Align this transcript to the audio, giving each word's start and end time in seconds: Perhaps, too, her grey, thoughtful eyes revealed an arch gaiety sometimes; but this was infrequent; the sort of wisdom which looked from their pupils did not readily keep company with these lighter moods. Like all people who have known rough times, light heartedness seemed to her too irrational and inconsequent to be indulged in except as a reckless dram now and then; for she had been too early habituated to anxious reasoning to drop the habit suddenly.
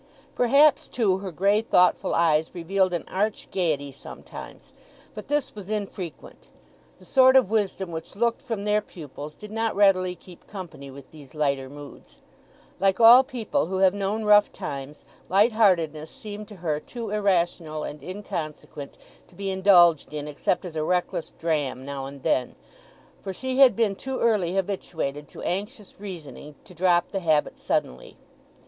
Perhaps, 0.33 0.87
too, 0.87 1.19
her 1.19 1.31
grey, 1.31 1.61
thoughtful 1.61 2.15
eyes 2.15 2.55
revealed 2.55 2.91
an 2.91 3.05
arch 3.07 3.47
gaiety 3.51 3.91
sometimes; 3.91 4.73
but 5.13 5.27
this 5.27 5.53
was 5.53 5.69
infrequent; 5.69 6.49
the 6.97 7.05
sort 7.05 7.35
of 7.35 7.51
wisdom 7.51 7.91
which 7.91 8.15
looked 8.15 8.41
from 8.41 8.63
their 8.65 8.81
pupils 8.81 9.35
did 9.35 9.51
not 9.51 9.75
readily 9.75 10.15
keep 10.15 10.47
company 10.47 10.89
with 10.89 11.11
these 11.11 11.35
lighter 11.35 11.69
moods. 11.69 12.17
Like 12.79 12.99
all 12.99 13.23
people 13.23 13.67
who 13.67 13.77
have 13.77 13.93
known 13.93 14.25
rough 14.25 14.51
times, 14.51 15.05
light 15.29 15.51
heartedness 15.51 16.09
seemed 16.09 16.47
to 16.47 16.55
her 16.65 16.79
too 16.79 17.11
irrational 17.11 17.83
and 17.83 18.01
inconsequent 18.01 18.97
to 19.27 19.35
be 19.35 19.51
indulged 19.51 20.15
in 20.15 20.27
except 20.27 20.65
as 20.65 20.75
a 20.75 20.83
reckless 20.83 21.31
dram 21.37 21.85
now 21.85 22.07
and 22.07 22.23
then; 22.23 22.55
for 23.21 23.33
she 23.33 23.59
had 23.59 23.75
been 23.75 23.93
too 23.95 24.17
early 24.19 24.55
habituated 24.55 25.27
to 25.27 25.43
anxious 25.43 25.99
reasoning 25.99 26.55
to 26.65 26.73
drop 26.73 27.11
the 27.11 27.19
habit 27.19 27.59
suddenly. 27.59 28.17